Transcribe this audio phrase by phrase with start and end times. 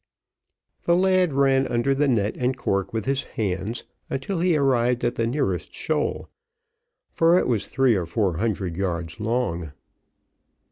[0.85, 5.13] The lad ran under the net and cork with his hands until he arrived at
[5.13, 6.27] the nearest shoal,
[7.11, 9.73] for it was three or four hundred yards long.